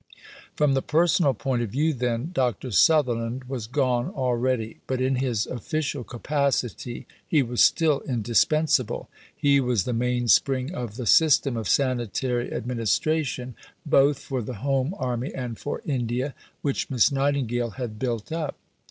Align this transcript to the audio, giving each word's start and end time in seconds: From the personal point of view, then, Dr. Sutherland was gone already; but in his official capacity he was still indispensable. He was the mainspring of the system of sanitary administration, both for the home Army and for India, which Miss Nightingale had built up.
From 0.55 0.73
the 0.73 0.81
personal 0.81 1.35
point 1.35 1.61
of 1.61 1.69
view, 1.69 1.93
then, 1.93 2.31
Dr. 2.33 2.71
Sutherland 2.71 3.43
was 3.43 3.67
gone 3.67 4.09
already; 4.09 4.79
but 4.87 4.99
in 4.99 5.17
his 5.17 5.45
official 5.45 6.03
capacity 6.03 7.05
he 7.27 7.43
was 7.43 7.61
still 7.61 8.01
indispensable. 8.07 9.09
He 9.35 9.59
was 9.59 9.83
the 9.83 9.93
mainspring 9.93 10.73
of 10.73 10.95
the 10.95 11.05
system 11.05 11.55
of 11.55 11.69
sanitary 11.69 12.51
administration, 12.51 13.53
both 13.85 14.17
for 14.17 14.41
the 14.41 14.55
home 14.65 14.95
Army 14.97 15.35
and 15.35 15.55
for 15.59 15.83
India, 15.85 16.33
which 16.63 16.89
Miss 16.89 17.11
Nightingale 17.11 17.69
had 17.77 17.99
built 17.99 18.31
up. 18.31 18.57